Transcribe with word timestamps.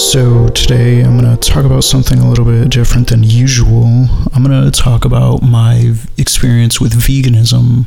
So, 0.00 0.48
today 0.48 1.02
I'm 1.02 1.20
going 1.20 1.36
to 1.36 1.50
talk 1.50 1.66
about 1.66 1.84
something 1.84 2.18
a 2.18 2.28
little 2.28 2.46
bit 2.46 2.70
different 2.70 3.10
than 3.10 3.22
usual. 3.22 4.06
I'm 4.32 4.42
going 4.42 4.64
to 4.64 4.70
talk 4.70 5.04
about 5.04 5.42
my 5.42 5.94
experience 6.16 6.80
with 6.80 6.94
veganism. 6.94 7.84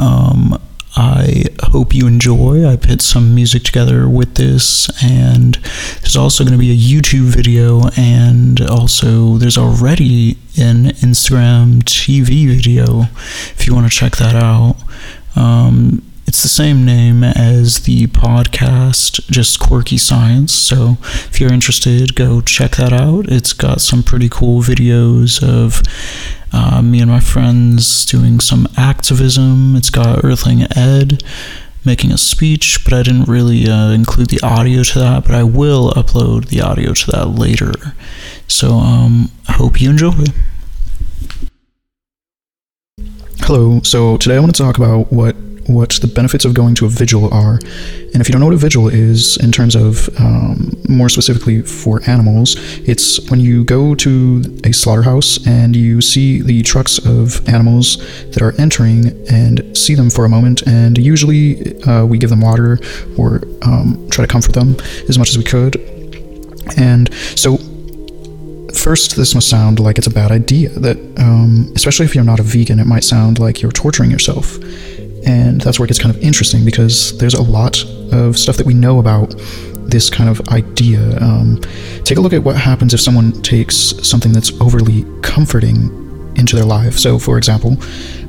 Um, 0.00 0.58
I 0.96 1.44
hope 1.64 1.94
you 1.94 2.06
enjoy. 2.06 2.66
I 2.66 2.76
put 2.76 3.02
some 3.02 3.34
music 3.34 3.62
together 3.62 4.08
with 4.08 4.36
this, 4.36 4.88
and 5.04 5.56
there's 6.00 6.16
also 6.16 6.44
going 6.44 6.58
to 6.58 6.58
be 6.58 6.72
a 6.72 6.74
YouTube 6.74 7.26
video, 7.26 7.82
and 7.96 8.62
also 8.62 9.36
there's 9.36 9.58
already 9.58 10.38
an 10.58 10.86
Instagram 11.02 11.82
TV 11.82 12.48
video 12.48 13.02
if 13.54 13.66
you 13.66 13.74
want 13.74 13.86
to 13.86 13.96
check 13.96 14.16
that 14.16 14.34
out. 14.34 14.76
Um, 15.36 16.07
it's 16.38 16.44
the 16.44 16.48
same 16.48 16.84
name 16.84 17.24
as 17.24 17.80
the 17.80 18.06
podcast, 18.06 19.28
just 19.28 19.58
Quirky 19.58 19.98
Science. 19.98 20.54
So 20.54 20.96
if 21.02 21.40
you're 21.40 21.52
interested, 21.52 22.14
go 22.14 22.40
check 22.40 22.76
that 22.76 22.92
out. 22.92 23.26
It's 23.28 23.52
got 23.52 23.80
some 23.80 24.04
pretty 24.04 24.28
cool 24.28 24.62
videos 24.62 25.42
of 25.42 25.82
uh, 26.52 26.80
me 26.80 27.00
and 27.00 27.10
my 27.10 27.18
friends 27.18 28.06
doing 28.06 28.38
some 28.38 28.68
activism. 28.76 29.74
It's 29.74 29.90
got 29.90 30.24
Earthling 30.24 30.62
Ed 30.76 31.24
making 31.84 32.12
a 32.12 32.18
speech, 32.18 32.84
but 32.84 32.92
I 32.92 33.02
didn't 33.02 33.24
really 33.24 33.68
uh, 33.68 33.90
include 33.90 34.30
the 34.30 34.38
audio 34.40 34.84
to 34.84 34.98
that, 35.00 35.24
but 35.24 35.34
I 35.34 35.42
will 35.42 35.90
upload 35.90 36.50
the 36.50 36.60
audio 36.60 36.94
to 36.94 37.10
that 37.10 37.30
later. 37.30 37.72
So 38.46 38.74
um, 38.74 39.32
I 39.48 39.54
hope 39.54 39.80
you 39.80 39.90
enjoy. 39.90 40.12
Hello. 43.40 43.80
So 43.82 44.16
today 44.18 44.36
I 44.36 44.38
want 44.38 44.54
to 44.54 44.62
talk 44.62 44.76
about 44.76 45.12
what 45.12 45.34
what 45.68 45.90
the 46.00 46.06
benefits 46.06 46.44
of 46.44 46.54
going 46.54 46.74
to 46.74 46.86
a 46.86 46.88
vigil 46.88 47.32
are. 47.32 47.60
And 48.12 48.20
if 48.20 48.28
you 48.28 48.32
don't 48.32 48.40
know 48.40 48.46
what 48.46 48.54
a 48.54 48.58
vigil 48.58 48.88
is, 48.88 49.36
in 49.36 49.52
terms 49.52 49.76
of 49.76 50.08
um, 50.18 50.72
more 50.88 51.08
specifically 51.08 51.62
for 51.62 52.02
animals, 52.08 52.56
it's 52.88 53.20
when 53.30 53.38
you 53.38 53.64
go 53.64 53.94
to 53.96 54.42
a 54.64 54.72
slaughterhouse 54.72 55.46
and 55.46 55.76
you 55.76 56.00
see 56.00 56.40
the 56.40 56.62
trucks 56.62 56.98
of 56.98 57.46
animals 57.48 57.98
that 58.30 58.42
are 58.42 58.58
entering 58.58 59.08
and 59.30 59.76
see 59.76 59.94
them 59.94 60.10
for 60.10 60.24
a 60.24 60.28
moment. 60.28 60.62
And 60.62 60.96
usually 60.96 61.80
uh, 61.82 62.04
we 62.04 62.18
give 62.18 62.30
them 62.30 62.40
water 62.40 62.78
or 63.16 63.42
um, 63.62 64.08
try 64.10 64.24
to 64.24 64.32
comfort 64.32 64.54
them 64.54 64.76
as 65.08 65.18
much 65.18 65.28
as 65.28 65.38
we 65.38 65.44
could. 65.44 65.76
And 66.76 67.12
so 67.36 67.58
first 68.74 69.16
this 69.16 69.34
must 69.34 69.48
sound 69.48 69.80
like 69.80 69.98
it's 69.98 70.06
a 70.06 70.10
bad 70.10 70.30
idea 70.30 70.68
that 70.70 70.96
um, 71.18 71.72
especially 71.74 72.04
if 72.04 72.14
you're 72.14 72.24
not 72.24 72.38
a 72.38 72.42
vegan 72.42 72.78
it 72.78 72.86
might 72.86 73.02
sound 73.02 73.38
like 73.38 73.62
you're 73.62 73.72
torturing 73.72 74.10
yourself 74.10 74.58
and 75.28 75.60
that's 75.60 75.78
where 75.78 75.84
it 75.84 75.88
gets 75.88 76.00
kind 76.00 76.14
of 76.14 76.20
interesting 76.22 76.64
because 76.64 77.16
there's 77.18 77.34
a 77.34 77.42
lot 77.42 77.84
of 78.12 78.38
stuff 78.38 78.56
that 78.56 78.66
we 78.66 78.72
know 78.72 78.98
about 78.98 79.34
this 79.88 80.08
kind 80.08 80.28
of 80.30 80.40
idea. 80.48 81.00
Um, 81.20 81.60
take 82.04 82.16
a 82.18 82.20
look 82.20 82.32
at 82.32 82.42
what 82.42 82.56
happens 82.56 82.94
if 82.94 83.00
someone 83.00 83.32
takes 83.42 83.76
something 84.02 84.32
that's 84.32 84.58
overly 84.60 85.04
comforting 85.22 86.06
into 86.36 86.56
their 86.56 86.64
life. 86.64 86.98
So 86.98 87.18
for 87.18 87.36
example 87.36 87.76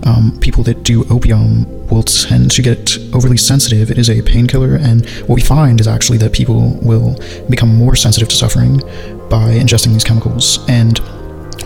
um, 0.06 0.38
people 0.42 0.64
that 0.64 0.84
do 0.84 1.06
opium 1.10 1.66
will 1.88 2.04
tend 2.04 2.52
to 2.52 2.62
get 2.62 2.98
overly 3.14 3.38
sensitive. 3.38 3.92
It 3.92 3.98
is 3.98 4.10
a 4.10 4.22
painkiller 4.22 4.76
and 4.76 5.08
what 5.22 5.36
we 5.36 5.42
find 5.42 5.80
is 5.80 5.88
actually 5.88 6.18
that 6.20 6.34
people 6.34 6.80
will 6.82 7.18
become 7.50 7.74
more 7.76 7.96
sensitive 7.96 8.28
to 8.30 8.36
suffering 8.36 8.78
by 9.30 9.54
ingesting 9.54 9.94
these 9.94 10.04
chemicals. 10.04 10.68
And 10.68 11.00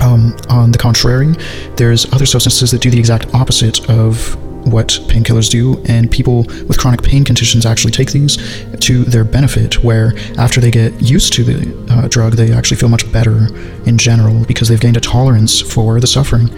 um, 0.01 0.35
on 0.49 0.71
the 0.71 0.77
contrary, 0.77 1.33
there's 1.75 2.11
other 2.13 2.25
substances 2.25 2.71
that 2.71 2.81
do 2.81 2.91
the 2.91 2.99
exact 2.99 3.33
opposite 3.33 3.89
of 3.89 4.37
what 4.65 4.87
painkillers 5.07 5.49
do, 5.49 5.81
and 5.87 6.09
people 6.09 6.43
with 6.67 6.77
chronic 6.77 7.03
pain 7.03 7.23
conditions 7.23 7.65
actually 7.65 7.91
take 7.91 8.11
these 8.11 8.37
to 8.79 9.03
their 9.03 9.23
benefit, 9.23 9.83
where 9.83 10.13
after 10.37 10.59
they 10.59 10.71
get 10.71 11.01
used 11.01 11.33
to 11.33 11.43
the 11.43 11.93
uh, 11.93 12.07
drug, 12.07 12.33
they 12.33 12.51
actually 12.51 12.77
feel 12.77 12.89
much 12.89 13.11
better 13.11 13.47
in 13.85 13.97
general 13.97 14.45
because 14.45 14.67
they've 14.67 14.79
gained 14.79 14.97
a 14.97 15.01
tolerance 15.01 15.61
for 15.61 15.99
the 15.99 16.07
suffering. 16.07 16.49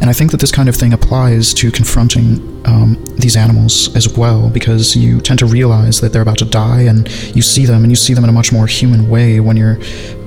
And 0.00 0.08
I 0.08 0.12
think 0.12 0.30
that 0.30 0.38
this 0.38 0.52
kind 0.52 0.68
of 0.68 0.76
thing 0.76 0.92
applies 0.92 1.52
to 1.54 1.72
confronting 1.72 2.62
um, 2.66 3.04
these 3.16 3.36
animals 3.36 3.94
as 3.96 4.16
well, 4.16 4.48
because 4.48 4.94
you 4.94 5.20
tend 5.20 5.40
to 5.40 5.46
realize 5.46 6.00
that 6.00 6.12
they're 6.12 6.22
about 6.22 6.38
to 6.38 6.44
die, 6.44 6.82
and 6.82 7.08
you 7.34 7.42
see 7.42 7.66
them, 7.66 7.82
and 7.82 7.90
you 7.90 7.96
see 7.96 8.14
them 8.14 8.22
in 8.22 8.30
a 8.30 8.32
much 8.32 8.52
more 8.52 8.68
human 8.68 9.08
way 9.08 9.40
when 9.40 9.56
you're 9.56 9.78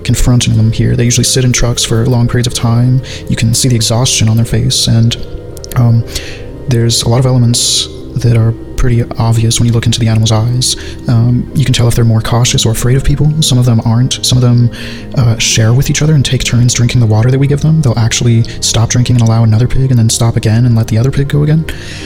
confronting 0.04 0.58
them 0.58 0.74
here. 0.74 0.98
They 0.98 1.06
usually 1.06 1.24
sit 1.24 1.46
in 1.46 1.54
trucks 1.54 1.86
for 1.86 2.06
long 2.06 2.28
periods 2.28 2.48
of 2.48 2.54
time. 2.54 3.02
You 3.30 3.38
can 3.38 3.54
see 3.54 3.70
the 3.70 3.76
exhaustion 3.76 4.28
on 4.28 4.36
their 4.36 4.46
face, 4.46 4.88
and 4.88 5.16
um, 5.78 6.04
there's 6.68 7.04
a 7.04 7.10
lot 7.10 7.20
of 7.20 7.26
elements 7.26 7.88
that 8.24 8.38
are 8.38 8.54
pretty 8.76 9.04
obvious 9.20 9.60
when 9.60 9.68
you 9.68 9.74
look 9.74 9.86
into 9.86 10.00
the 10.00 10.08
animal's 10.08 10.32
eyes. 10.32 10.76
Um, 11.08 11.50
you 11.56 11.64
can 11.64 11.74
tell 11.74 11.88
if 11.88 11.96
they're 11.96 12.04
more 12.04 12.20
cautious 12.20 12.66
or 12.66 12.72
afraid 12.72 12.98
of 12.98 13.04
people. 13.04 13.42
Some 13.42 13.60
of 13.60 13.66
them 13.66 13.80
aren't. 13.86 14.26
Some 14.26 14.38
of 14.38 14.42
them 14.42 14.70
uh, 15.16 15.38
share 15.38 15.74
with 15.74 15.90
each 15.90 16.02
other 16.02 16.16
and 16.16 16.26
take 16.26 16.44
turns 16.44 16.74
drinking 16.74 17.00
the 17.00 17.06
water 17.06 17.30
that 17.30 17.38
we 17.38 17.46
give 17.46 17.62
them. 17.62 17.82
They'll 17.82 17.98
actually 17.98 18.44
stop 18.62 18.90
drinking 18.90 19.18
and 19.18 19.24
allow 19.24 19.44
another 19.44 19.68
pig, 19.68 19.92
and 19.92 20.00
then 20.00 20.10
stop 20.10 20.36
again 20.36 20.66
and 20.66 20.76
let 20.76 20.88
the 20.88 20.98
other 20.98 21.12
pig 21.12 21.30
go 21.30 21.44
again. 21.44 21.64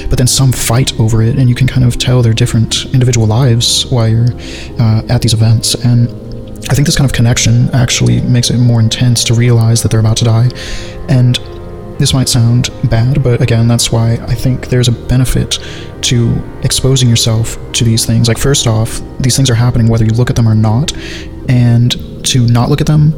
But 0.09 0.17
then 0.17 0.27
some 0.27 0.51
fight 0.51 0.99
over 0.99 1.21
it, 1.21 1.37
and 1.37 1.47
you 1.47 1.55
can 1.55 1.65
kind 1.65 1.85
of 1.85 1.97
tell 1.97 2.21
their 2.21 2.33
different 2.33 2.85
individual 2.93 3.25
lives 3.25 3.85
while 3.85 4.09
you're 4.09 4.33
uh, 4.77 5.01
at 5.09 5.21
these 5.21 5.33
events. 5.33 5.75
And 5.75 6.09
I 6.69 6.73
think 6.73 6.87
this 6.87 6.97
kind 6.97 7.09
of 7.09 7.15
connection 7.15 7.69
actually 7.73 8.21
makes 8.21 8.49
it 8.49 8.57
more 8.57 8.81
intense 8.81 9.23
to 9.25 9.33
realize 9.33 9.81
that 9.81 9.91
they're 9.91 9.99
about 10.01 10.17
to 10.17 10.25
die. 10.25 10.49
And 11.07 11.39
this 11.97 12.13
might 12.13 12.29
sound 12.29 12.69
bad, 12.89 13.23
but 13.23 13.41
again, 13.41 13.67
that's 13.67 13.91
why 13.91 14.13
I 14.13 14.35
think 14.35 14.67
there's 14.67 14.87
a 14.87 14.91
benefit 14.91 15.59
to 16.03 16.41
exposing 16.63 17.09
yourself 17.09 17.57
to 17.73 17.83
these 17.83 18.05
things. 18.05 18.27
Like, 18.27 18.37
first 18.37 18.67
off, 18.67 19.01
these 19.19 19.35
things 19.35 19.49
are 19.49 19.55
happening 19.55 19.87
whether 19.87 20.05
you 20.05 20.11
look 20.11 20.29
at 20.29 20.35
them 20.35 20.47
or 20.47 20.55
not, 20.55 20.93
and 21.49 22.25
to 22.25 22.47
not 22.47 22.69
look 22.69 22.81
at 22.81 22.87
them, 22.87 23.13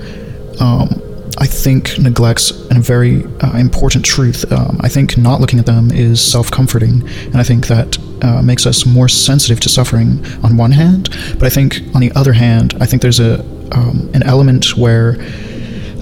um, 0.60 1.02
I 1.40 1.46
think 1.46 2.00
neglects 2.00 2.52
a 2.72 2.80
very 2.80 3.24
uh, 3.42 3.58
important 3.58 4.04
truth. 4.04 4.52
Um, 4.52 4.80
I 4.82 4.90
think 4.90 5.18
not 5.18 5.40
looking 5.40 5.60
at 5.60 5.66
them 5.68 5.92
is 5.92 6.20
self 6.20 6.50
comforting, 6.50 7.08
and 7.26 7.38
I 7.38 7.44
think 7.44 7.68
that 7.68 7.98
uh, 8.24 8.42
makes 8.42 8.66
us 8.66 8.86
more 8.86 9.08
sensitive 9.08 9.60
to 9.62 9.70
suffering 9.70 10.26
on 10.44 10.58
one 10.58 10.72
hand. 10.72 11.10
But 11.34 11.44
I 11.44 11.50
think 11.50 11.82
on 11.94 12.02
the 12.02 12.12
other 12.16 12.34
hand, 12.34 12.76
I 12.80 12.88
think 12.88 13.02
there's 13.02 13.20
a 13.20 13.42
um, 13.72 14.10
an 14.14 14.24
element 14.24 14.78
where, 14.78 15.14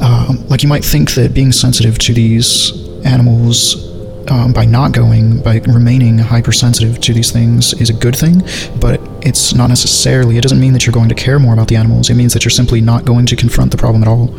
um, 0.01 0.47
like, 0.47 0.63
you 0.63 0.69
might 0.69 0.83
think 0.83 1.13
that 1.15 1.33
being 1.33 1.51
sensitive 1.51 1.97
to 1.99 2.13
these 2.13 2.71
animals 3.05 3.85
um, 4.29 4.53
by 4.53 4.65
not 4.65 4.91
going, 4.91 5.41
by 5.41 5.59
remaining 5.67 6.17
hypersensitive 6.17 6.99
to 7.01 7.13
these 7.13 7.31
things 7.31 7.73
is 7.73 7.89
a 7.89 7.93
good 7.93 8.15
thing, 8.15 8.41
but 8.79 8.99
it's 9.21 9.53
not 9.53 9.67
necessarily. 9.67 10.37
It 10.37 10.41
doesn't 10.41 10.59
mean 10.59 10.73
that 10.73 10.85
you're 10.85 10.93
going 10.93 11.09
to 11.09 11.15
care 11.15 11.39
more 11.39 11.53
about 11.53 11.67
the 11.67 11.75
animals. 11.75 12.09
It 12.09 12.15
means 12.15 12.33
that 12.33 12.43
you're 12.43 12.49
simply 12.51 12.81
not 12.81 13.05
going 13.05 13.25
to 13.27 13.35
confront 13.35 13.71
the 13.71 13.77
problem 13.77 14.01
at 14.01 14.07
all. 14.07 14.29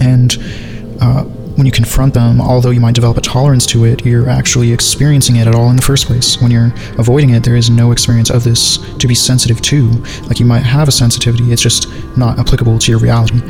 And 0.00 0.36
uh, 1.00 1.24
when 1.56 1.66
you 1.66 1.72
confront 1.72 2.14
them, 2.14 2.40
although 2.40 2.70
you 2.70 2.80
might 2.80 2.94
develop 2.94 3.16
a 3.16 3.22
tolerance 3.22 3.66
to 3.66 3.84
it, 3.84 4.04
you're 4.04 4.28
actually 4.28 4.72
experiencing 4.72 5.36
it 5.36 5.46
at 5.46 5.54
all 5.54 5.70
in 5.70 5.76
the 5.76 5.82
first 5.82 6.06
place. 6.06 6.40
When 6.40 6.50
you're 6.50 6.72
avoiding 6.98 7.30
it, 7.30 7.44
there 7.44 7.56
is 7.56 7.70
no 7.70 7.92
experience 7.92 8.30
of 8.30 8.44
this 8.44 8.78
to 8.96 9.08
be 9.08 9.14
sensitive 9.14 9.60
to. 9.62 9.88
Like 10.24 10.38
you 10.38 10.46
might 10.46 10.60
have 10.60 10.88
a 10.88 10.92
sensitivity, 10.92 11.52
it's 11.52 11.62
just 11.62 11.88
not 12.16 12.38
applicable 12.38 12.78
to 12.78 12.90
your 12.90 13.00
reality. 13.00 13.40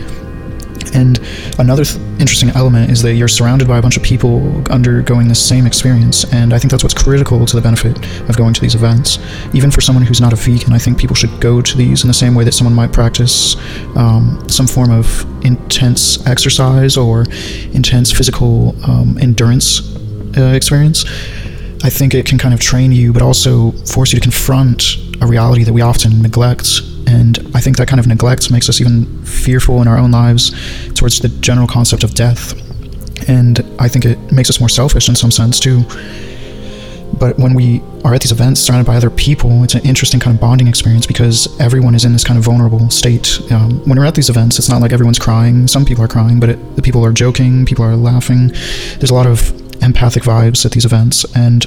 And 0.95 1.19
another 1.59 1.85
th- 1.85 2.01
interesting 2.19 2.51
element 2.51 2.91
is 2.91 3.03
that 3.03 3.15
you're 3.15 3.29
surrounded 3.29 3.69
by 3.69 3.79
a 3.79 3.83
bunch 3.83 3.97
of 3.97 4.03
people 4.03 4.63
undergoing 4.71 5.29
the 5.29 5.35
same 5.35 5.67
experience, 5.67 6.25
and 6.33 6.53
I 6.53 6.59
think 6.59 6.71
that's 6.71 6.83
what's 6.83 6.95
critical 6.95 7.45
to 7.45 7.57
the 7.57 7.63
benefit 7.63 7.97
of 8.29 8.37
going 8.37 8.55
to 8.55 8.61
these 8.61 8.75
events. 8.75 9.19
Even 9.53 9.71
for 9.71 9.81
someone 9.81 10.05
who's 10.05 10.21
not 10.21 10.33
a 10.33 10.37
vegan, 10.37 10.73
I 10.73 10.79
think 10.79 10.99
people 10.99 11.17
should 11.17 11.41
go 11.41 11.61
to 11.61 11.77
these 11.77 12.03
in 12.03 12.09
the 12.09 12.15
same 12.15 12.35
way 12.35 12.45
that 12.45 12.53
someone 12.53 12.75
might 12.75 12.93
practice 12.93 13.57
um, 13.97 14.43
some 14.49 14.67
form 14.67 14.91
of 14.91 15.25
intense 15.45 16.27
exercise 16.27 16.97
or 16.97 17.25
intense 17.73 18.13
physical 18.13 18.75
um, 18.89 19.19
endurance 19.21 19.97
uh, 20.37 20.53
experience. 20.55 21.05
I 21.85 21.91
think 21.91 22.15
it 22.15 22.27
can 22.27 22.39
kind 22.39 22.55
of 22.55 22.61
train 22.61 22.91
you, 22.93 23.13
but 23.13 23.23
also 23.23 23.73
force 23.73 24.13
you 24.13 24.19
to 24.19 24.23
confront 24.23 24.97
a 25.21 25.27
reality 25.27 25.65
that 25.65 25.73
we 25.73 25.83
often 25.83 26.23
neglect. 26.23 26.83
And 27.07 27.39
I 27.55 27.61
think 27.61 27.77
that 27.77 27.89
kind 27.89 28.01
of 28.01 28.07
neglect 28.07 28.51
makes 28.51 28.69
us 28.69 28.81
even 28.81 29.23
fearful 29.25 29.81
in 29.81 29.89
our 29.89 29.97
own 29.99 30.11
lives 30.11 30.51
towards 30.95 31.21
the 31.21 31.29
general 31.29 31.67
concept 31.67 32.05
of 32.05 32.15
death. 32.15 32.55
And 33.29 33.61
I 33.79 33.89
think 33.89 34.05
it 34.05 34.19
makes 34.33 34.51
us 34.51 34.61
more 34.61 34.69
selfish 34.69 35.09
in 35.09 35.15
some 35.15 35.31
sense 35.31 35.59
too. 35.61 35.85
but 37.19 37.39
when 37.39 37.55
we 37.55 37.81
are 38.05 38.15
at 38.15 38.21
these 38.21 38.33
events 38.33 38.61
surrounded 38.61 38.87
by 38.87 38.97
other 38.97 39.11
people, 39.11 39.65
it's 39.65 39.75
an 39.75 39.85
interesting 39.85 40.21
kind 40.21 40.35
of 40.35 40.41
bonding 40.41 40.69
experience 40.69 41.07
because 41.07 41.49
everyone 41.61 41.95
is 41.95 42.05
in 42.05 42.13
this 42.13 42.25
kind 42.25 42.39
of 42.39 42.45
vulnerable 42.45 42.91
state. 42.91 43.41
Um, 43.51 43.81
when 43.89 43.99
we're 43.99 44.05
at 44.05 44.15
these 44.15 44.29
events, 44.29 44.59
it's 44.59 44.69
not 44.69 44.83
like 44.83 44.93
everyone's 44.93 45.19
crying. 45.19 45.67
Some 45.67 45.85
people 45.85 46.05
are 46.05 46.09
crying, 46.09 46.39
but 46.39 46.51
it, 46.51 46.77
the 46.77 46.83
people 46.83 47.05
are 47.05 47.13
joking, 47.13 47.65
people 47.65 47.85
are 47.85 47.97
laughing. 47.97 48.49
There's 48.99 49.11
a 49.11 49.15
lot 49.15 49.27
of 49.27 49.51
empathic 49.83 50.25
vibes 50.25 50.65
at 50.65 50.73
these 50.73 50.85
events, 50.85 51.25
and 51.37 51.65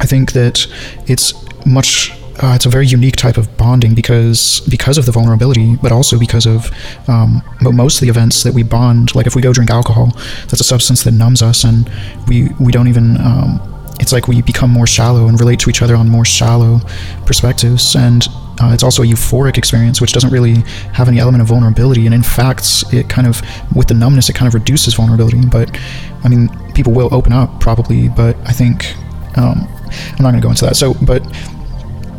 I 0.00 0.06
think 0.06 0.32
that 0.32 0.66
it's 1.06 1.34
much 1.66 2.12
uh, 2.40 2.52
it's 2.54 2.66
a 2.66 2.68
very 2.68 2.86
unique 2.86 3.16
type 3.16 3.36
of 3.36 3.56
bonding 3.56 3.94
because 3.94 4.60
because 4.68 4.98
of 4.98 5.06
the 5.06 5.12
vulnerability, 5.12 5.76
but 5.76 5.92
also 5.92 6.18
because 6.18 6.46
of 6.46 6.70
um, 7.08 7.42
most 7.60 7.96
of 7.96 8.00
the 8.02 8.08
events 8.08 8.42
that 8.42 8.54
we 8.54 8.62
bond. 8.62 9.14
Like 9.14 9.26
if 9.26 9.34
we 9.34 9.42
go 9.42 9.52
drink 9.52 9.70
alcohol, 9.70 10.12
that's 10.48 10.60
a 10.60 10.64
substance 10.64 11.04
that 11.04 11.12
numbs 11.12 11.42
us, 11.42 11.64
and 11.64 11.90
we 12.28 12.48
we 12.58 12.72
don't 12.72 12.88
even. 12.88 13.16
Um, 13.18 13.68
it's 14.00 14.12
like 14.12 14.26
we 14.26 14.42
become 14.42 14.70
more 14.70 14.86
shallow 14.86 15.28
and 15.28 15.38
relate 15.38 15.60
to 15.60 15.70
each 15.70 15.82
other 15.82 15.94
on 15.94 16.08
more 16.08 16.24
shallow 16.24 16.80
perspectives, 17.24 17.94
and 17.94 18.26
uh, 18.60 18.72
it's 18.72 18.82
also 18.82 19.02
a 19.02 19.06
euphoric 19.06 19.58
experience, 19.58 20.00
which 20.00 20.12
doesn't 20.12 20.30
really 20.30 20.56
have 20.92 21.08
any 21.08 21.18
element 21.18 21.42
of 21.42 21.48
vulnerability. 21.48 22.06
And 22.06 22.14
in 22.14 22.22
fact, 22.22 22.84
it 22.92 23.08
kind 23.08 23.26
of, 23.26 23.42
with 23.76 23.88
the 23.88 23.94
numbness, 23.94 24.28
it 24.28 24.34
kind 24.34 24.48
of 24.48 24.54
reduces 24.54 24.94
vulnerability. 24.94 25.40
But 25.46 25.78
I 26.24 26.28
mean, 26.28 26.48
people 26.72 26.92
will 26.92 27.12
open 27.14 27.32
up 27.32 27.60
probably, 27.60 28.08
but 28.08 28.36
I 28.46 28.52
think 28.52 28.94
um, 29.36 29.68
I'm 30.12 30.22
not 30.22 30.30
going 30.30 30.34
to 30.36 30.40
go 30.40 30.50
into 30.50 30.64
that. 30.64 30.76
So, 30.76 30.94
but 31.02 31.22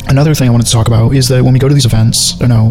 another 0.08 0.34
thing 0.34 0.48
I 0.48 0.52
wanted 0.52 0.68
to 0.68 0.72
talk 0.72 0.88
about 0.88 1.14
is 1.14 1.28
that 1.30 1.44
when 1.44 1.54
we 1.54 1.60
go 1.60 1.68
to 1.68 1.74
these 1.74 1.86
events, 1.86 2.40
you 2.40 2.48
know, 2.48 2.70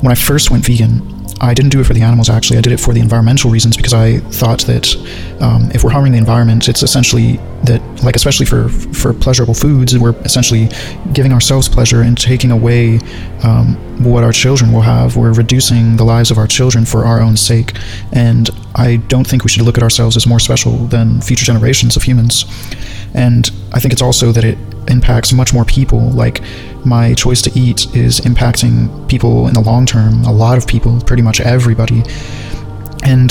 when 0.00 0.12
I 0.12 0.14
first 0.14 0.50
went 0.50 0.64
vegan, 0.64 1.22
I 1.40 1.54
didn't 1.54 1.70
do 1.70 1.80
it 1.80 1.86
for 1.86 1.92
the 1.92 2.02
animals 2.02 2.30
actually. 2.30 2.58
I 2.58 2.60
did 2.60 2.72
it 2.72 2.78
for 2.78 2.94
the 2.94 3.00
environmental 3.00 3.50
reasons 3.50 3.76
because 3.76 3.92
I 3.92 4.18
thought 4.18 4.60
that 4.62 4.94
um, 5.40 5.72
if 5.74 5.82
we're 5.82 5.90
harming 5.90 6.12
the 6.12 6.18
environment, 6.18 6.68
it's 6.68 6.84
essentially 6.84 7.38
that, 7.64 7.82
like, 8.04 8.14
especially 8.14 8.46
for 8.46 8.68
for 8.68 9.12
pleasurable 9.12 9.54
foods, 9.54 9.98
we're 9.98 10.14
essentially 10.22 10.68
giving 11.12 11.32
ourselves 11.32 11.68
pleasure 11.68 12.02
and 12.02 12.16
taking 12.16 12.52
away 12.52 13.00
um, 13.42 13.74
what 14.04 14.22
our 14.22 14.32
children 14.32 14.72
will 14.72 14.82
have. 14.82 15.16
We're 15.16 15.32
reducing 15.32 15.96
the 15.96 16.04
lives 16.04 16.30
of 16.30 16.38
our 16.38 16.46
children 16.46 16.84
for 16.84 17.04
our 17.04 17.20
own 17.20 17.36
sake, 17.36 17.72
and 18.12 18.48
I 18.76 18.96
don't 19.08 19.26
think 19.26 19.42
we 19.42 19.50
should 19.50 19.62
look 19.62 19.76
at 19.76 19.82
ourselves 19.82 20.16
as 20.16 20.26
more 20.28 20.40
special 20.40 20.86
than 20.86 21.20
future 21.20 21.44
generations 21.44 21.96
of 21.96 22.04
humans. 22.04 22.44
And 23.14 23.50
I 23.72 23.80
think 23.80 23.92
it's 23.92 24.02
also 24.02 24.32
that 24.32 24.44
it 24.44 24.58
impacts 24.88 25.32
much 25.32 25.52
more 25.54 25.64
people. 25.64 26.00
Like 26.10 26.42
my 26.84 27.14
choice 27.14 27.42
to 27.42 27.58
eat 27.58 27.94
is 27.94 28.20
impacting 28.20 29.08
people 29.08 29.46
in 29.48 29.54
the 29.54 29.60
long 29.60 29.86
term, 29.86 30.24
a 30.24 30.32
lot 30.32 30.58
of 30.58 30.66
people, 30.66 31.00
pretty 31.00 31.22
much 31.22 31.40
everybody. 31.40 32.02
And 33.04 33.30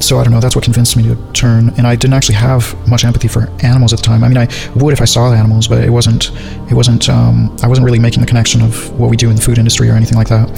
so 0.00 0.18
I 0.18 0.24
don't 0.24 0.32
know, 0.32 0.40
that's 0.40 0.54
what 0.54 0.64
convinced 0.64 0.96
me 0.96 1.02
to 1.04 1.16
turn. 1.32 1.70
And 1.76 1.86
I 1.86 1.96
didn't 1.96 2.14
actually 2.14 2.36
have 2.36 2.74
much 2.88 3.04
empathy 3.04 3.28
for 3.28 3.50
animals 3.62 3.92
at 3.92 3.98
the 3.98 4.04
time. 4.04 4.22
I 4.22 4.28
mean, 4.28 4.38
I 4.38 4.48
would 4.76 4.92
if 4.92 5.00
I 5.00 5.06
saw 5.06 5.30
the 5.30 5.36
animals, 5.36 5.68
but 5.68 5.82
it 5.82 5.90
wasn't, 5.90 6.30
it 6.70 6.74
wasn't, 6.74 7.08
um, 7.08 7.56
I 7.62 7.66
wasn't 7.66 7.84
really 7.84 7.98
making 7.98 8.20
the 8.20 8.26
connection 8.26 8.62
of 8.62 8.98
what 8.98 9.10
we 9.10 9.16
do 9.16 9.28
in 9.28 9.36
the 9.36 9.42
food 9.42 9.58
industry 9.58 9.88
or 9.88 9.94
anything 9.94 10.16
like 10.16 10.28
that. 10.28 10.48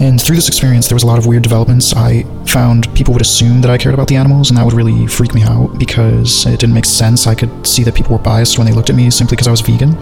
And 0.00 0.22
through 0.22 0.36
this 0.36 0.48
experience, 0.48 0.86
there 0.86 0.94
was 0.94 1.02
a 1.02 1.06
lot 1.06 1.18
of 1.18 1.26
weird 1.26 1.42
developments. 1.42 1.92
I 1.92 2.22
found 2.46 2.92
people 2.94 3.12
would 3.14 3.22
assume 3.22 3.60
that 3.62 3.70
I 3.70 3.78
cared 3.78 3.94
about 3.94 4.06
the 4.06 4.16
animals, 4.16 4.48
and 4.48 4.56
that 4.56 4.64
would 4.64 4.74
really 4.74 5.06
freak 5.08 5.34
me 5.34 5.42
out 5.42 5.76
because 5.78 6.46
it 6.46 6.60
didn't 6.60 6.74
make 6.74 6.84
sense. 6.84 7.26
I 7.26 7.34
could 7.34 7.66
see 7.66 7.82
that 7.82 7.94
people 7.94 8.12
were 8.16 8.22
biased 8.22 8.58
when 8.58 8.66
they 8.66 8.72
looked 8.72 8.90
at 8.90 8.96
me 8.96 9.10
simply 9.10 9.34
because 9.34 9.48
I 9.48 9.50
was 9.50 9.60
vegan. 9.60 9.96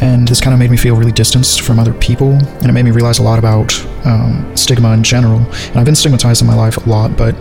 And 0.00 0.28
this 0.28 0.40
kind 0.40 0.54
of 0.54 0.60
made 0.60 0.70
me 0.70 0.76
feel 0.76 0.94
really 0.94 1.12
distanced 1.12 1.62
from 1.62 1.78
other 1.80 1.92
people, 1.92 2.30
and 2.30 2.66
it 2.66 2.72
made 2.72 2.84
me 2.84 2.92
realize 2.92 3.18
a 3.18 3.22
lot 3.22 3.38
about 3.38 3.74
um, 4.06 4.56
stigma 4.56 4.92
in 4.92 5.02
general. 5.02 5.40
And 5.40 5.76
I've 5.76 5.84
been 5.84 5.96
stigmatized 5.96 6.40
in 6.40 6.46
my 6.46 6.54
life 6.54 6.76
a 6.76 6.88
lot, 6.88 7.16
but 7.16 7.34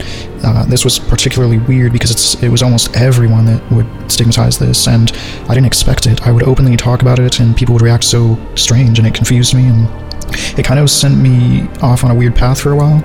uh, 0.43 0.65
this 0.65 0.83
was 0.83 0.97
particularly 0.97 1.59
weird 1.59 1.93
because 1.93 2.41
it 2.43 2.49
was 2.49 2.63
almost 2.63 2.95
everyone 2.97 3.45
that 3.45 3.71
would 3.71 3.87
stigmatize 4.11 4.57
this, 4.57 4.87
and 4.87 5.11
I 5.47 5.53
didn't 5.53 5.67
expect 5.67 6.07
it. 6.07 6.25
I 6.25 6.31
would 6.31 6.43
openly 6.43 6.75
talk 6.75 7.01
about 7.01 7.19
it, 7.19 7.39
and 7.39 7.55
people 7.55 7.73
would 7.73 7.83
react 7.83 8.03
so 8.03 8.37
strange, 8.55 8.97
and 8.97 9.07
it 9.07 9.13
confused 9.13 9.53
me. 9.53 9.67
And 9.67 10.06
it 10.57 10.65
kind 10.65 10.79
of 10.79 10.89
sent 10.89 11.17
me 11.17 11.67
off 11.81 12.03
on 12.03 12.11
a 12.11 12.15
weird 12.15 12.35
path 12.35 12.59
for 12.59 12.71
a 12.71 12.75
while. 12.75 13.03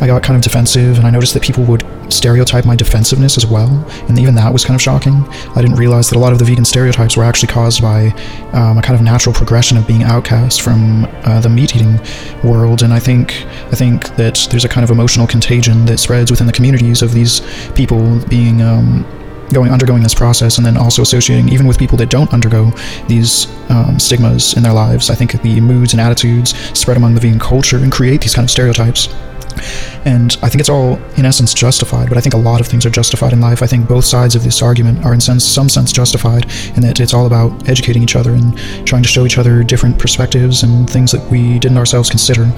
I 0.00 0.06
got 0.06 0.22
kind 0.22 0.36
of 0.36 0.42
defensive, 0.42 0.98
and 0.98 1.06
I 1.06 1.10
noticed 1.10 1.34
that 1.34 1.42
people 1.42 1.64
would 1.64 1.84
stereotype 2.12 2.64
my 2.64 2.76
defensiveness 2.76 3.36
as 3.36 3.46
well, 3.46 3.70
and 4.08 4.18
even 4.18 4.34
that 4.34 4.52
was 4.52 4.64
kind 4.64 4.74
of 4.74 4.82
shocking. 4.82 5.14
I 5.54 5.62
didn't 5.62 5.76
realize 5.76 6.10
that 6.10 6.16
a 6.16 6.18
lot 6.18 6.32
of 6.32 6.38
the 6.38 6.44
vegan 6.44 6.64
stereotypes 6.64 7.16
were 7.16 7.24
actually 7.24 7.52
caused 7.52 7.80
by 7.80 8.08
um, 8.52 8.78
a 8.78 8.82
kind 8.82 8.94
of 8.94 9.02
natural 9.02 9.34
progression 9.34 9.76
of 9.78 9.86
being 9.86 10.02
outcast 10.02 10.60
from 10.60 11.06
uh, 11.24 11.40
the 11.40 11.48
meat-eating 11.48 12.00
world, 12.42 12.82
and 12.82 12.92
I 12.92 12.98
think 12.98 13.44
I 13.72 13.76
think 13.76 14.16
that 14.16 14.46
there's 14.50 14.64
a 14.64 14.68
kind 14.68 14.84
of 14.84 14.90
emotional 14.90 15.26
contagion 15.26 15.84
that 15.86 15.98
spreads 15.98 16.30
within 16.30 16.46
the 16.46 16.52
communities 16.52 17.02
of 17.02 17.12
these 17.12 17.40
people 17.74 18.18
being 18.26 18.60
um, 18.62 19.04
going 19.52 19.70
undergoing 19.70 20.02
this 20.02 20.14
process 20.14 20.58
and 20.58 20.66
then 20.66 20.76
also 20.76 21.02
associating 21.02 21.48
even 21.48 21.66
with 21.66 21.78
people 21.78 21.96
that 21.98 22.10
don't 22.10 22.32
undergo 22.32 22.70
these 23.08 23.46
um, 23.70 23.98
stigmas 23.98 24.54
in 24.54 24.62
their 24.62 24.72
lives 24.72 25.10
i 25.10 25.14
think 25.14 25.40
the 25.42 25.60
moods 25.60 25.92
and 25.92 26.00
attitudes 26.00 26.56
spread 26.78 26.96
among 26.96 27.14
the 27.14 27.20
vegan 27.20 27.38
culture 27.38 27.78
and 27.78 27.92
create 27.92 28.20
these 28.20 28.34
kind 28.34 28.44
of 28.44 28.50
stereotypes 28.50 29.08
and 30.04 30.36
I 30.42 30.48
think 30.48 30.60
it's 30.60 30.68
all, 30.68 30.96
in 31.16 31.24
essence, 31.24 31.54
justified, 31.54 32.08
but 32.08 32.18
I 32.18 32.20
think 32.20 32.34
a 32.34 32.38
lot 32.38 32.60
of 32.60 32.66
things 32.66 32.84
are 32.84 32.90
justified 32.90 33.32
in 33.32 33.40
life. 33.40 33.62
I 33.62 33.66
think 33.66 33.88
both 33.88 34.04
sides 34.04 34.34
of 34.34 34.42
this 34.42 34.62
argument 34.62 35.04
are, 35.04 35.14
in 35.14 35.20
sense, 35.20 35.44
some 35.44 35.68
sense, 35.68 35.92
justified, 35.92 36.46
in 36.76 36.82
that 36.82 37.00
it's 37.00 37.14
all 37.14 37.26
about 37.26 37.68
educating 37.68 38.02
each 38.02 38.16
other 38.16 38.32
and 38.32 38.56
trying 38.86 39.02
to 39.02 39.08
show 39.08 39.24
each 39.24 39.38
other 39.38 39.62
different 39.62 39.98
perspectives 39.98 40.62
and 40.62 40.88
things 40.88 41.12
that 41.12 41.30
we 41.30 41.58
didn't 41.58 41.78
ourselves 41.78 42.10
consider. 42.10 42.50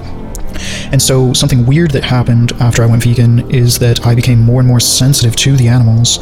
And 0.92 1.02
so, 1.02 1.32
something 1.32 1.66
weird 1.66 1.90
that 1.90 2.04
happened 2.04 2.52
after 2.60 2.82
I 2.82 2.86
went 2.86 3.02
vegan 3.02 3.50
is 3.50 3.78
that 3.80 4.06
I 4.06 4.14
became 4.14 4.40
more 4.40 4.60
and 4.60 4.68
more 4.68 4.80
sensitive 4.80 5.36
to 5.36 5.56
the 5.56 5.68
animals 5.68 6.18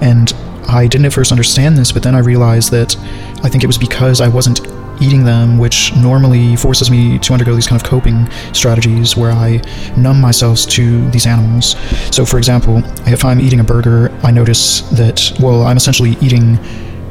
and 0.00 0.32
I 0.68 0.86
didn't 0.86 1.06
at 1.06 1.12
first 1.12 1.32
understand 1.32 1.76
this, 1.76 1.92
but 1.92 2.02
then 2.02 2.14
I 2.14 2.18
realized 2.18 2.70
that 2.72 2.96
I 3.42 3.48
think 3.48 3.64
it 3.64 3.66
was 3.66 3.78
because 3.78 4.20
I 4.20 4.28
wasn't 4.28 4.60
eating 5.00 5.24
them, 5.24 5.58
which 5.58 5.94
normally 5.96 6.56
forces 6.56 6.90
me 6.90 7.18
to 7.20 7.32
undergo 7.32 7.54
these 7.54 7.66
kind 7.66 7.80
of 7.80 7.88
coping 7.88 8.28
strategies 8.52 9.16
where 9.16 9.30
I 9.30 9.62
numb 9.96 10.20
myself 10.20 10.60
to 10.60 11.08
these 11.10 11.26
animals. 11.26 11.76
So, 12.14 12.26
for 12.26 12.38
example, 12.38 12.82
if 13.06 13.24
I'm 13.24 13.40
eating 13.40 13.60
a 13.60 13.64
burger, 13.64 14.10
I 14.22 14.30
notice 14.30 14.80
that, 14.90 15.32
well, 15.40 15.62
I'm 15.62 15.76
essentially 15.76 16.16
eating 16.20 16.58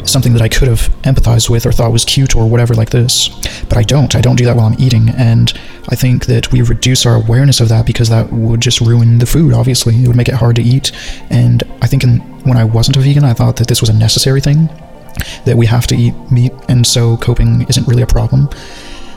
something 0.08 0.34
that 0.34 0.42
I 0.42 0.48
could 0.48 0.68
have 0.68 0.90
empathized 1.04 1.50
with 1.50 1.66
or 1.66 1.72
thought 1.72 1.92
was 1.92 2.06
cute 2.06 2.36
or 2.36 2.50
whatever 2.50 2.74
like 2.74 2.90
this. 2.90 3.30
But 3.70 3.78
I 3.78 3.84
don't. 3.84 4.16
I 4.16 4.22
don't 4.22 4.36
do 4.36 4.46
that 4.46 4.56
while 4.56 4.66
I'm 4.66 4.80
eating. 4.80 5.10
And 5.10 5.54
I 5.90 5.96
think 5.96 6.26
that 6.26 6.52
we 6.52 6.62
reduce 6.62 7.06
our 7.06 7.16
awareness 7.16 7.60
of 7.60 7.70
that 7.70 7.86
because 7.86 8.10
that 8.10 8.32
would 8.32 8.62
just 8.62 8.82
ruin 8.82 9.20
the 9.20 9.26
food, 9.26 9.54
obviously. 9.54 10.04
It 10.04 10.08
would 10.08 10.18
make 10.18 10.30
it 10.30 10.36
hard 10.36 10.56
to 10.58 10.62
eat. 10.62 10.92
And 11.30 11.64
I 11.82 11.88
think 11.88 12.04
in, 12.04 12.20
when 12.44 12.58
I 12.58 12.64
wasn't 12.64 12.98
a 12.98 13.00
vegan, 13.00 13.24
I 13.24 13.34
thought 13.34 13.58
that 13.58 13.68
this 13.68 13.82
was 13.82 13.90
a 13.90 13.94
necessary 13.94 14.42
thing, 14.42 14.70
that 15.46 15.58
we 15.58 15.66
have 15.66 15.88
to 15.88 15.96
eat 15.96 16.14
meat, 16.32 16.52
and 16.68 16.86
so 16.86 17.18
coping 17.18 17.66
isn't 17.70 17.88
really 17.88 18.02
a 18.02 18.08
problem. 18.08 18.50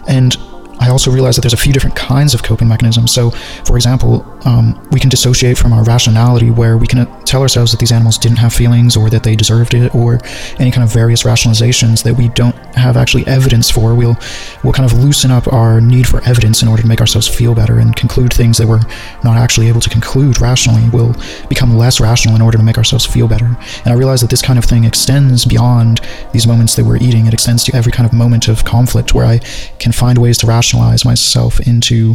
And 0.08 0.36
I 0.80 0.88
also 0.88 1.10
realized 1.10 1.36
that 1.36 1.42
there's 1.42 1.52
a 1.52 1.58
few 1.58 1.72
different 1.72 1.94
kinds 1.94 2.32
of 2.32 2.42
coping 2.42 2.66
mechanisms. 2.66 3.12
So, 3.12 3.30
for 3.66 3.76
example, 3.76 4.24
um, 4.44 4.88
we 4.90 5.00
can 5.00 5.08
dissociate 5.08 5.58
from 5.58 5.72
our 5.72 5.84
rationality, 5.84 6.50
where 6.50 6.76
we 6.76 6.86
can 6.86 7.06
tell 7.24 7.42
ourselves 7.42 7.70
that 7.72 7.80
these 7.80 7.92
animals 7.92 8.18
didn't 8.18 8.38
have 8.38 8.52
feelings 8.52 8.96
or 8.96 9.10
that 9.10 9.22
they 9.22 9.36
deserved 9.36 9.74
it, 9.74 9.94
or 9.94 10.18
any 10.58 10.70
kind 10.70 10.82
of 10.82 10.92
various 10.92 11.22
rationalizations 11.24 12.02
that 12.04 12.14
we 12.14 12.28
don't 12.30 12.54
have 12.74 12.96
actually 12.96 13.26
evidence 13.26 13.70
for. 13.70 13.94
We'll 13.94 14.16
we'll 14.64 14.72
kind 14.72 14.90
of 14.90 14.98
loosen 14.98 15.30
up 15.30 15.52
our 15.52 15.80
need 15.80 16.06
for 16.06 16.22
evidence 16.24 16.62
in 16.62 16.68
order 16.68 16.82
to 16.82 16.88
make 16.88 17.00
ourselves 17.00 17.28
feel 17.28 17.54
better 17.54 17.78
and 17.78 17.94
conclude 17.96 18.32
things 18.32 18.58
that 18.58 18.66
we're 18.66 18.82
not 19.24 19.36
actually 19.36 19.68
able 19.68 19.80
to 19.80 19.90
conclude 19.90 20.40
rationally. 20.40 20.88
We'll 20.90 21.14
become 21.48 21.76
less 21.76 22.00
rational 22.00 22.34
in 22.34 22.42
order 22.42 22.58
to 22.58 22.64
make 22.64 22.78
ourselves 22.78 23.06
feel 23.06 23.28
better. 23.28 23.46
And 23.84 23.88
I 23.88 23.94
realize 23.94 24.20
that 24.20 24.30
this 24.30 24.42
kind 24.42 24.58
of 24.58 24.64
thing 24.64 24.84
extends 24.84 25.44
beyond 25.44 26.00
these 26.32 26.46
moments 26.46 26.76
that 26.76 26.84
we're 26.84 26.96
eating. 26.96 27.26
It 27.26 27.34
extends 27.34 27.64
to 27.64 27.76
every 27.76 27.92
kind 27.92 28.06
of 28.06 28.12
moment 28.12 28.48
of 28.48 28.64
conflict 28.64 29.14
where 29.14 29.26
I 29.26 29.38
can 29.78 29.92
find 29.92 30.18
ways 30.18 30.38
to 30.38 30.46
rationalize 30.46 31.04
myself 31.04 31.60
into 31.66 32.14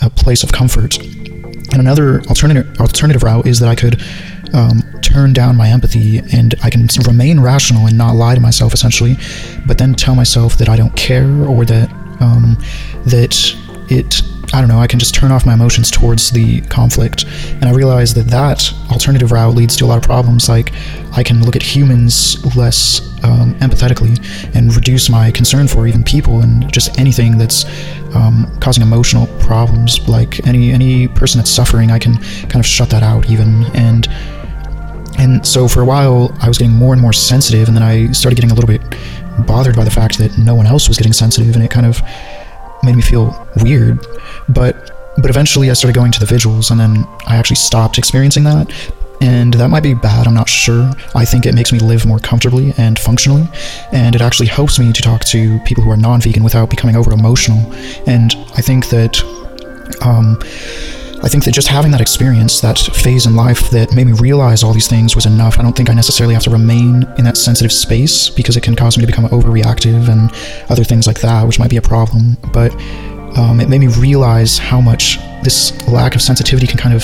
a 0.00 0.10
place 0.10 0.42
of 0.42 0.52
comfort. 0.52 0.98
And 0.98 1.80
another 1.80 2.20
alternative 2.22 2.80
alternative 2.80 3.22
route 3.22 3.46
is 3.46 3.60
that 3.60 3.68
I 3.68 3.74
could 3.74 4.00
um, 4.54 4.82
turn 5.02 5.32
down 5.32 5.56
my 5.56 5.68
empathy 5.68 6.18
and 6.32 6.54
I 6.62 6.70
can 6.70 6.88
remain 7.06 7.40
rational 7.40 7.86
and 7.86 7.98
not 7.98 8.14
lie 8.14 8.34
to 8.34 8.40
myself, 8.40 8.72
essentially, 8.72 9.16
but 9.66 9.78
then 9.78 9.94
tell 9.94 10.14
myself 10.14 10.56
that 10.58 10.68
I 10.68 10.76
don't 10.76 10.94
care 10.96 11.44
or 11.44 11.64
that 11.66 11.90
um, 12.20 12.56
that 13.06 13.36
it 13.90 14.22
I 14.52 14.60
don't 14.60 14.68
know, 14.68 14.78
I 14.78 14.86
can 14.86 14.98
just 14.98 15.14
turn 15.14 15.30
off 15.30 15.44
my 15.44 15.52
emotions 15.52 15.90
towards 15.90 16.30
the 16.30 16.62
conflict. 16.62 17.26
And 17.52 17.66
I 17.66 17.72
realize 17.72 18.14
that 18.14 18.28
that 18.28 18.72
alternative 18.90 19.30
route 19.30 19.54
leads 19.54 19.76
to 19.76 19.84
a 19.84 19.86
lot 19.86 19.98
of 19.98 20.04
problems. 20.04 20.48
Like, 20.48 20.72
I 21.12 21.22
can 21.22 21.44
look 21.44 21.54
at 21.54 21.62
humans 21.62 22.42
less 22.56 23.00
um, 23.24 23.54
empathetically 23.56 24.18
and 24.54 24.74
reduce 24.74 25.10
my 25.10 25.30
concern 25.30 25.68
for 25.68 25.86
even 25.86 26.02
people 26.02 26.40
and 26.40 26.72
just 26.72 26.98
anything 26.98 27.36
that's 27.36 27.64
um, 28.14 28.46
causing 28.60 28.82
emotional 28.82 29.26
problems. 29.40 30.08
Like 30.08 30.46
any 30.46 30.70
any 30.70 31.08
person 31.08 31.38
that's 31.38 31.50
suffering, 31.50 31.90
I 31.90 31.98
can 31.98 32.16
kind 32.48 32.56
of 32.56 32.66
shut 32.66 32.90
that 32.90 33.02
out 33.02 33.30
even. 33.30 33.64
And 33.74 34.08
and 35.18 35.46
so 35.46 35.68
for 35.68 35.80
a 35.80 35.84
while, 35.84 36.36
I 36.40 36.48
was 36.48 36.58
getting 36.58 36.74
more 36.74 36.92
and 36.92 37.02
more 37.02 37.12
sensitive, 37.12 37.68
and 37.68 37.76
then 37.76 37.82
I 37.82 38.12
started 38.12 38.36
getting 38.36 38.50
a 38.50 38.54
little 38.54 38.68
bit 38.68 38.82
bothered 39.46 39.76
by 39.76 39.84
the 39.84 39.90
fact 39.90 40.18
that 40.18 40.38
no 40.38 40.54
one 40.54 40.66
else 40.66 40.88
was 40.88 40.96
getting 40.96 41.12
sensitive, 41.12 41.54
and 41.54 41.64
it 41.64 41.70
kind 41.70 41.86
of 41.86 42.00
made 42.82 42.96
me 42.96 43.02
feel 43.02 43.48
weird. 43.56 43.98
But 44.48 44.90
but 45.20 45.30
eventually 45.30 45.70
I 45.70 45.72
started 45.72 45.94
going 45.94 46.12
to 46.12 46.20
the 46.20 46.26
vigils 46.26 46.70
and 46.70 46.78
then 46.78 47.04
I 47.26 47.36
actually 47.36 47.56
stopped 47.56 47.98
experiencing 47.98 48.44
that. 48.44 48.70
And 49.20 49.54
that 49.54 49.68
might 49.68 49.82
be 49.82 49.94
bad, 49.94 50.26
I'm 50.26 50.34
not 50.34 50.48
sure. 50.48 50.92
I 51.14 51.24
think 51.24 51.44
it 51.44 51.54
makes 51.54 51.72
me 51.72 51.80
live 51.80 52.06
more 52.06 52.20
comfortably 52.20 52.72
and 52.78 52.98
functionally, 52.98 53.48
and 53.92 54.14
it 54.14 54.20
actually 54.20 54.46
helps 54.46 54.78
me 54.78 54.92
to 54.92 55.02
talk 55.02 55.24
to 55.26 55.58
people 55.60 55.82
who 55.82 55.90
are 55.90 55.96
non 55.96 56.20
vegan 56.20 56.44
without 56.44 56.70
becoming 56.70 56.96
over 56.96 57.12
emotional. 57.12 57.58
And 58.06 58.34
I 58.56 58.62
think 58.62 58.88
that. 58.90 59.22
Um, 60.02 60.38
I 61.20 61.28
think 61.28 61.42
that 61.44 61.52
just 61.52 61.66
having 61.66 61.90
that 61.90 62.00
experience, 62.00 62.60
that 62.60 62.78
phase 62.78 63.26
in 63.26 63.34
life 63.34 63.70
that 63.70 63.92
made 63.92 64.06
me 64.06 64.12
realize 64.12 64.62
all 64.62 64.72
these 64.72 64.86
things 64.86 65.16
was 65.16 65.26
enough. 65.26 65.58
I 65.58 65.62
don't 65.62 65.76
think 65.76 65.90
I 65.90 65.92
necessarily 65.92 66.32
have 66.32 66.44
to 66.44 66.50
remain 66.50 67.02
in 67.18 67.24
that 67.24 67.36
sensitive 67.36 67.72
space 67.72 68.30
because 68.30 68.56
it 68.56 68.62
can 68.62 68.76
cause 68.76 68.96
me 68.96 69.00
to 69.00 69.06
become 69.08 69.24
overreactive 69.30 70.08
and 70.08 70.30
other 70.70 70.84
things 70.84 71.08
like 71.08 71.20
that, 71.22 71.44
which 71.44 71.58
might 71.58 71.70
be 71.70 71.76
a 71.76 71.82
problem. 71.82 72.36
But 72.52 72.72
um, 73.36 73.58
it 73.60 73.68
made 73.68 73.80
me 73.80 73.88
realize 73.88 74.58
how 74.58 74.80
much 74.80 75.18
this 75.42 75.72
lack 75.88 76.14
of 76.14 76.22
sensitivity 76.22 76.68
can 76.68 76.78
kind 76.78 76.94
of 76.94 77.02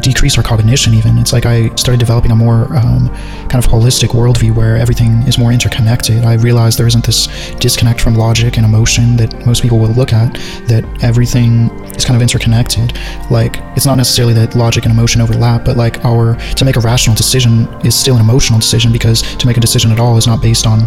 decrease 0.00 0.36
our 0.36 0.42
cognition 0.42 0.94
even. 0.94 1.18
It's 1.18 1.32
like 1.32 1.46
i 1.46 1.74
started 1.76 1.98
developing 1.98 2.30
a 2.30 2.36
more 2.36 2.64
um, 2.76 3.08
kind 3.48 3.62
of 3.62 3.66
holistic 3.66 4.08
worldview 4.08 4.54
where 4.54 4.76
everything 4.76 5.22
is 5.22 5.38
more 5.38 5.52
interconnected. 5.52 6.24
I 6.24 6.34
realized 6.34 6.78
there 6.78 6.86
isn't 6.86 7.04
this 7.04 7.26
disconnect 7.56 8.00
from 8.00 8.14
logic 8.14 8.56
and 8.56 8.66
emotion 8.66 9.16
that 9.16 9.46
most 9.46 9.62
people 9.62 9.78
will 9.78 9.90
look 9.90 10.12
at 10.12 10.34
that 10.66 10.84
everything 11.02 11.70
is 11.96 12.04
kind 12.04 12.16
of 12.16 12.22
interconnected. 12.22 12.96
Like 13.30 13.56
it's 13.76 13.86
not 13.86 13.96
necessarily 13.96 14.34
that 14.34 14.54
logic 14.54 14.84
and 14.84 14.92
emotion 14.92 15.20
overlap 15.20 15.64
but 15.64 15.76
like 15.76 16.04
our 16.04 16.34
to 16.56 16.64
make 16.64 16.76
a 16.76 16.80
rational 16.80 17.16
decision 17.16 17.68
is 17.84 17.94
still 17.94 18.14
an 18.16 18.20
emotional 18.20 18.58
decision 18.58 18.92
because 18.92 19.22
to 19.36 19.46
make 19.46 19.56
a 19.56 19.60
decision 19.60 19.92
at 19.92 19.98
all 19.98 20.16
is 20.16 20.26
not 20.26 20.42
based 20.42 20.66
on 20.66 20.80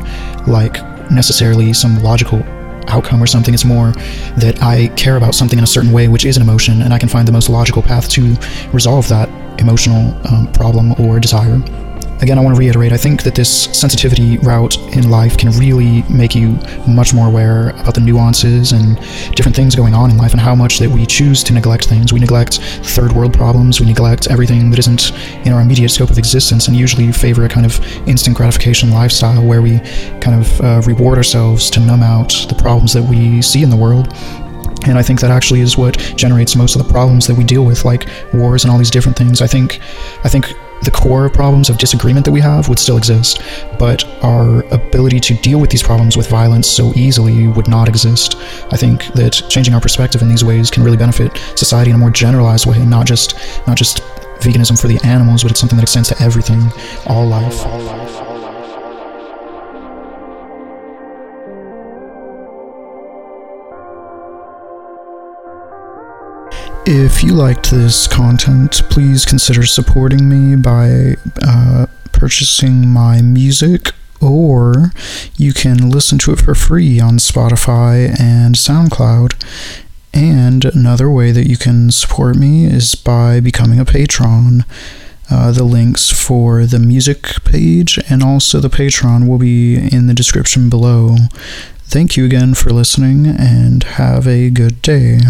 like 0.47 0.77
necessarily 1.11 1.73
some 1.73 2.01
logical 2.01 2.43
outcome 2.87 3.21
or 3.21 3.27
something. 3.27 3.53
It's 3.53 3.65
more 3.65 3.91
that 4.37 4.61
I 4.61 4.87
care 4.95 5.17
about 5.17 5.35
something 5.35 5.57
in 5.57 5.63
a 5.63 5.67
certain 5.67 5.91
way, 5.91 6.07
which 6.07 6.25
is 6.25 6.37
an 6.37 6.43
emotion, 6.43 6.81
and 6.81 6.93
I 6.93 6.99
can 6.99 7.09
find 7.09 7.27
the 7.27 7.31
most 7.31 7.49
logical 7.49 7.81
path 7.81 8.09
to 8.09 8.35
resolve 8.73 9.07
that 9.09 9.29
emotional 9.59 10.15
um, 10.27 10.51
problem 10.53 10.93
or 10.99 11.19
desire 11.19 11.61
again, 12.21 12.37
I 12.37 12.41
want 12.41 12.55
to 12.55 12.59
reiterate 12.59 12.91
I 12.91 12.97
think 12.97 13.23
that 13.23 13.35
this 13.35 13.65
sensitivity 13.77 14.37
route 14.39 14.77
in 14.95 15.09
life 15.09 15.37
can 15.37 15.49
really 15.51 16.03
make 16.03 16.35
you 16.35 16.49
much 16.87 17.13
more 17.13 17.27
aware 17.27 17.69
about 17.69 17.95
the 17.95 18.01
nuances 18.01 18.71
and 18.71 18.97
different 19.35 19.55
things 19.55 19.75
going 19.75 19.93
on 19.93 20.11
in 20.11 20.17
life 20.17 20.31
and 20.31 20.39
how 20.39 20.55
much 20.55 20.77
that 20.79 20.89
we 20.89 21.05
choose 21.05 21.43
to 21.43 21.53
neglect 21.53 21.85
things. 21.85 22.13
We 22.13 22.19
neglect 22.19 22.59
third 22.83 23.13
world 23.13 23.33
problems, 23.33 23.79
we 23.79 23.87
neglect 23.87 24.29
everything 24.29 24.69
that 24.69 24.79
isn't 24.79 25.11
in 25.45 25.51
our 25.51 25.61
immediate 25.61 25.89
scope 25.89 26.11
of 26.11 26.17
existence, 26.17 26.67
and 26.67 26.77
usually 26.77 27.11
favor 27.11 27.45
a 27.45 27.49
kind 27.49 27.65
of 27.65 27.79
instant 28.07 28.37
gratification 28.37 28.91
lifestyle 28.91 29.43
where 29.43 29.61
we 29.61 29.79
kind 30.19 30.39
of 30.39 30.61
uh, 30.61 30.81
reward 30.85 31.17
ourselves 31.17 31.69
to 31.71 31.79
numb 31.79 32.03
out 32.03 32.29
the 32.49 32.55
problems 32.55 32.93
that 32.93 33.03
we 33.03 33.41
see 33.41 33.63
in 33.63 33.69
the 33.69 33.75
world. 33.75 34.13
And 34.87 34.97
I 34.97 35.03
think 35.03 35.19
that 35.21 35.29
actually 35.29 35.61
is 35.61 35.77
what 35.77 35.97
generates 36.15 36.55
most 36.55 36.75
of 36.75 36.85
the 36.85 36.91
problems 36.91 37.27
that 37.27 37.35
we 37.35 37.43
deal 37.43 37.65
with, 37.65 37.85
like 37.85 38.07
wars 38.33 38.63
and 38.63 38.71
all 38.71 38.79
these 38.79 38.89
different 38.89 39.17
things. 39.17 39.39
I 39.41 39.47
think, 39.47 39.79
I 40.23 40.29
think 40.29 40.51
the 40.83 40.91
core 40.91 41.29
problems 41.29 41.69
of 41.69 41.77
disagreement 41.77 42.25
that 42.25 42.31
we 42.31 42.41
have 42.41 42.69
would 42.69 42.79
still 42.79 42.97
exist, 42.97 43.41
but 43.77 44.03
our 44.23 44.63
ability 44.73 45.19
to 45.19 45.35
deal 45.35 45.59
with 45.59 45.69
these 45.69 45.83
problems 45.83 46.17
with 46.17 46.27
violence 46.29 46.67
so 46.67 46.91
easily 46.95 47.47
would 47.47 47.67
not 47.67 47.87
exist. 47.87 48.35
I 48.71 48.77
think 48.77 49.05
that 49.13 49.33
changing 49.49 49.73
our 49.73 49.81
perspective 49.81 50.21
in 50.21 50.29
these 50.29 50.43
ways 50.43 50.71
can 50.71 50.83
really 50.83 50.97
benefit 50.97 51.37
society 51.55 51.91
in 51.91 51.95
a 51.95 51.99
more 51.99 52.11
generalized 52.11 52.65
way, 52.65 52.83
not 52.85 53.05
just 53.05 53.35
not 53.67 53.77
just 53.77 54.01
veganism 54.41 54.79
for 54.79 54.87
the 54.87 54.99
animals, 55.05 55.43
but 55.43 55.51
it's 55.51 55.59
something 55.59 55.77
that 55.77 55.83
extends 55.83 56.09
to 56.09 56.21
everything, 56.21 56.61
all 57.05 57.25
life. 57.25 57.65
All 57.65 57.79
life. 57.79 58.00
If 66.93 67.23
you 67.23 67.33
liked 67.35 67.71
this 67.71 68.05
content, 68.05 68.81
please 68.89 69.25
consider 69.25 69.65
supporting 69.65 70.27
me 70.27 70.57
by 70.57 71.15
uh, 71.41 71.85
purchasing 72.11 72.85
my 72.85 73.21
music, 73.21 73.93
or 74.19 74.91
you 75.37 75.53
can 75.53 75.89
listen 75.89 76.17
to 76.17 76.33
it 76.33 76.41
for 76.41 76.53
free 76.53 76.99
on 76.99 77.13
Spotify 77.13 78.09
and 78.19 78.55
SoundCloud. 78.55 79.41
And 80.13 80.65
another 80.65 81.09
way 81.09 81.31
that 81.31 81.47
you 81.47 81.55
can 81.55 81.91
support 81.91 82.35
me 82.35 82.65
is 82.65 82.93
by 82.95 83.39
becoming 83.39 83.79
a 83.79 83.85
patron. 83.85 84.65
Uh, 85.29 85.53
the 85.53 85.63
links 85.63 86.09
for 86.09 86.65
the 86.65 86.79
music 86.79 87.41
page 87.45 87.99
and 88.09 88.21
also 88.21 88.59
the 88.59 88.67
Patreon 88.67 89.29
will 89.29 89.39
be 89.39 89.75
in 89.77 90.07
the 90.07 90.13
description 90.13 90.69
below. 90.69 91.15
Thank 91.83 92.17
you 92.17 92.25
again 92.25 92.53
for 92.53 92.71
listening 92.71 93.27
and 93.27 93.81
have 93.81 94.27
a 94.27 94.49
good 94.49 94.81
day. 94.81 95.21